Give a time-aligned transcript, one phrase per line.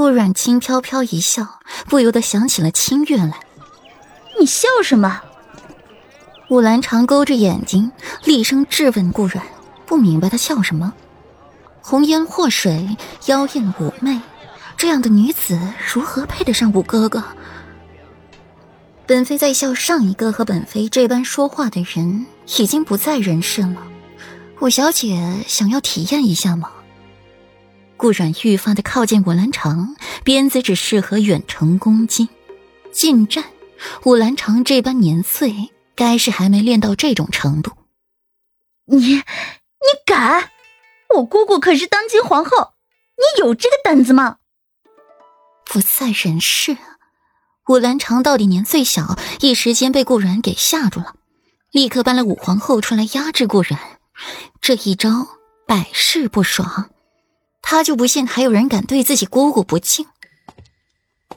[0.00, 3.38] 顾阮轻飘飘一笑，不由得想起了清月来。
[4.40, 5.20] 你笑什么？
[6.48, 7.92] 武兰长勾着眼睛，
[8.24, 9.44] 厉声质问顾阮，
[9.84, 10.94] 不明白他笑什么。
[11.82, 14.18] 红颜祸水，妖艳妩媚，
[14.74, 15.60] 这样的女子
[15.92, 17.22] 如何配得上武哥哥？
[19.04, 22.24] 本妃在笑，上一个和本妃这般说话的人
[22.58, 23.76] 已经不在人世了。
[24.60, 26.70] 五小姐想要体验一下吗？
[28.00, 29.94] 顾阮愈发的靠近武兰长，
[30.24, 32.30] 鞭子只适合远程攻击，
[32.90, 33.44] 近战，
[34.04, 37.72] 武兰长这般年岁，该是还没练到这种程度。
[38.86, 39.22] 你，你
[40.06, 40.48] 敢？
[41.14, 42.72] 我姑姑可是当今皇后，
[43.18, 44.38] 你有这个胆子吗？
[45.66, 46.78] 不在人世。
[47.68, 51.16] 武兰长到底年岁小，一时间被顾然给吓住了，
[51.70, 53.78] 立刻搬了武皇后出来压制顾然。
[54.62, 55.26] 这一招
[55.66, 56.88] 百试不爽，
[57.70, 60.08] 他就不信还有人敢对自己姑姑不敬。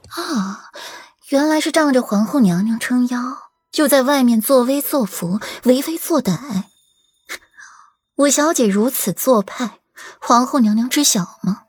[0.08, 0.72] 啊，
[1.30, 6.64] 原来是仗着皇后娘娘撑腰，就在外面作威作福、为非作歹。
[8.16, 9.78] 五小姐如此做派，
[10.20, 11.66] 皇后娘娘知晓吗？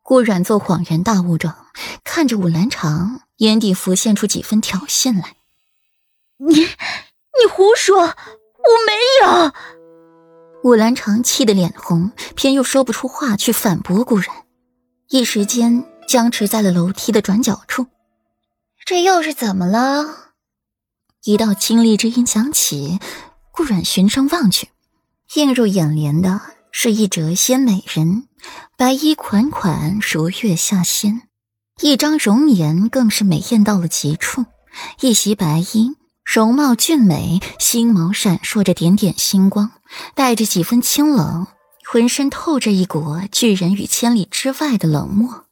[0.00, 1.66] 顾阮做恍然大悟状，
[2.04, 5.34] 看着武兰长，眼底浮现出几分挑衅来。
[6.36, 8.06] 你，你胡说，我
[8.86, 8.92] 没
[9.24, 9.52] 有。
[10.64, 14.28] 武兰长气得脸红，偏又说不出话去反驳顾然，
[15.10, 17.88] 一时间僵持在了楼梯的转角处。
[18.86, 20.32] 这又是怎么了？
[21.24, 22.98] 一道清丽之音响起，
[23.52, 24.68] 顾然循声望去。
[25.34, 26.40] 映入眼帘的
[26.72, 28.26] 是一谪仙美人，
[28.78, 31.28] 白衣款款如月下仙，
[31.82, 34.46] 一张容颜更是美艳到了极处。
[35.00, 39.70] 一袭白衣，容貌俊美，星眸闪烁着点点星光，
[40.14, 41.46] 带着几分清冷，
[41.86, 45.44] 浑身透着一股拒人于千里之外的冷漠。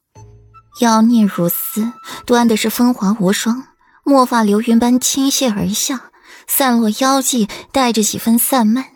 [0.81, 1.93] 妖孽如丝，
[2.25, 3.65] 端的是风华无双，
[4.05, 6.11] 墨发流云般倾泻而下，
[6.47, 8.87] 散落妖迹，带着几分散漫。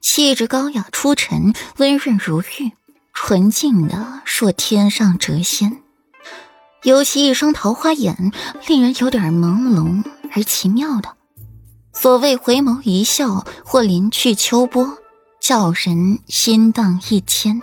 [0.00, 2.72] 气质高雅出尘，温润如玉，
[3.12, 5.78] 纯净的若天上谪仙。
[6.82, 8.30] 尤其一双桃花眼，
[8.66, 11.16] 令人有点朦胧而奇妙的。
[12.04, 14.98] 所谓回眸一笑，或临去秋波，
[15.40, 17.62] 叫人心荡一千。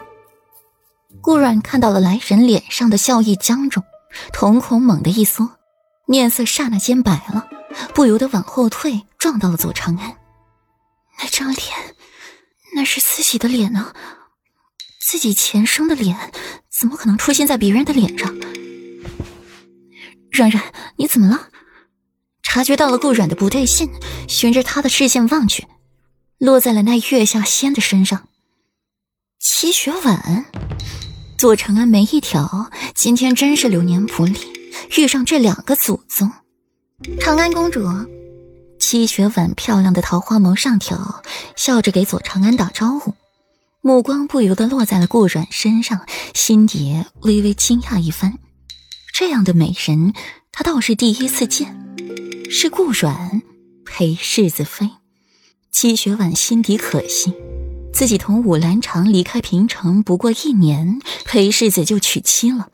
[1.22, 3.84] 顾阮看到了来人脸上的笑意僵住，
[4.34, 5.48] 瞳孔猛地一缩，
[6.08, 7.48] 面色刹那间白了，
[7.94, 10.18] 不由得往后退，撞到了左长安。
[11.20, 11.68] 那张脸。
[12.74, 13.94] 那是自己的脸呢，
[15.00, 16.32] 自己前生的脸，
[16.68, 18.36] 怎么可能出现在别人的脸上？
[20.32, 21.50] 冉冉，你怎么了？
[22.54, 23.90] 察觉到了顾阮的不对劲，
[24.28, 25.68] 循着他的视线望去，
[26.38, 28.28] 落在了那月下仙的身上。
[29.40, 30.44] 七雪婉，
[31.38, 34.38] 左长安眉一挑，今天真是流年不利，
[34.98, 36.30] 遇上这两个祖宗。
[37.22, 37.88] 长安公主。
[38.78, 41.24] 七雪婉漂亮的桃花眸上挑，
[41.56, 43.14] 笑着给左长安打招呼，
[43.80, 48.38] 目光不由得落在了顾阮身上，心底微微惊讶一番。
[49.14, 50.14] 这样的美人，
[50.52, 51.78] 他倒是第一次见。
[52.54, 53.42] 是顾阮
[53.86, 54.90] 陪世子妃。
[55.72, 57.34] 七雪婉心底可惜，
[57.94, 62.70] 自己同武兰长离开平城不过一年，裴世子就娶妻了，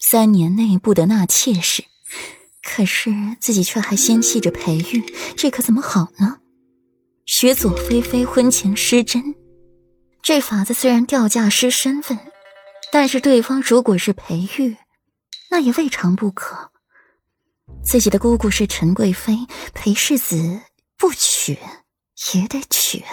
[0.00, 1.84] 三年内不得纳妾室。
[2.60, 5.04] 可是自己却还心系着裴玉，
[5.36, 6.38] 这可怎么好呢？
[7.24, 9.36] 学左妃妃婚前失贞，
[10.22, 12.18] 这法子虽然掉价失身份，
[12.90, 14.76] 但是对方如果是裴玉，
[15.52, 16.72] 那也未尝不可。
[17.84, 20.62] 自己的姑姑是陈贵妃，裴世子
[20.96, 21.58] 不娶
[22.32, 23.04] 也得娶。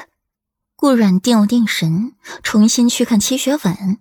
[0.76, 4.00] 顾阮定了定神，重新去看七雪婉，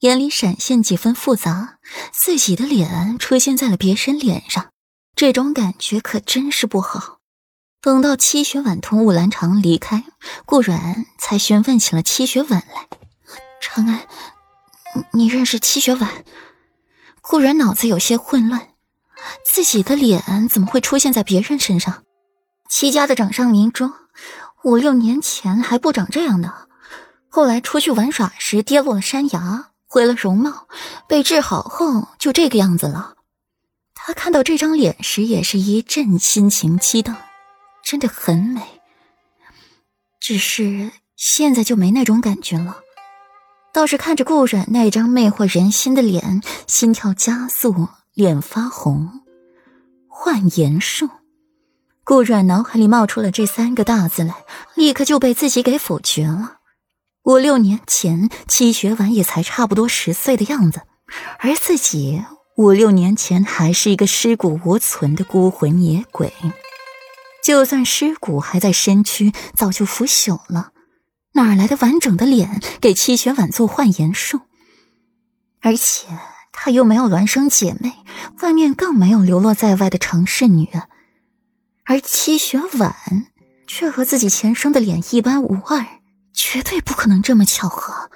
[0.00, 1.78] 眼里闪现几分复杂，
[2.12, 4.72] 自己的脸出现在了别人脸上。
[5.14, 7.18] 这种感觉可真是不好。
[7.80, 10.04] 等到七雪婉同武兰长离开，
[10.44, 12.88] 顾阮才询问起了七雪婉来。
[13.60, 14.08] 长安，
[15.12, 16.24] 你认识七雪婉？
[17.20, 18.70] 顾阮脑子有些混乱，
[19.44, 22.02] 自己的脸怎么会出现在别人身上？
[22.70, 23.90] 戚家的掌上明珠，
[24.62, 26.68] 五六年前还不长这样的，
[27.28, 30.68] 后来出去玩耍时跌落了山崖，毁了容貌，
[31.08, 33.14] 被治好后就这个样子了。
[33.94, 37.16] 他看到这张脸时，也是一阵心情激荡，
[37.82, 38.60] 真的很美。
[40.20, 42.78] 只是现在就没那种感觉了，
[43.72, 47.88] 倒是看着顾阮那张魅惑人心的脸，心跳加速，
[48.18, 49.22] 脸发红。
[50.08, 51.08] 幻颜术，
[52.02, 54.34] 顾阮脑海里冒出了这三个大字来，
[54.74, 56.56] 立刻就被自己给否决了。
[57.22, 60.82] 五六年前，七雪婉也才差不多十岁的样子，
[61.38, 62.24] 而自己
[62.56, 66.32] 五六年前还是一个尸骨无存的孤魂野鬼。
[67.44, 70.72] 就算尸骨还在身躯，早就腐朽了，
[71.34, 74.40] 哪来的完整的脸给七雪婉做幻颜术？
[75.60, 76.08] 而且
[76.60, 77.92] 她又没有孪生姐妹，
[78.42, 80.68] 外面更没有流落在外的城氏女，
[81.84, 82.94] 而七雪婉
[83.68, 85.86] 却和自己前生的脸一般无二，
[86.34, 88.10] 绝对不可能这么巧合。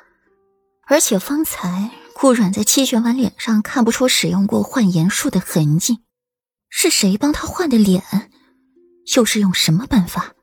[0.87, 6.01] 而且方才顾阮在七雪婉脸上看不出使用过幻颜术的痕迹，
[6.69, 8.03] 是谁帮她换的脸？
[9.15, 10.35] 又是用什么办法？